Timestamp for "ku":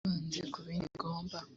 0.51-0.59